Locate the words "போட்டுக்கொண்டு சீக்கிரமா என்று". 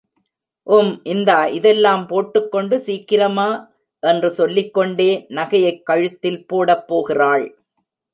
2.07-4.29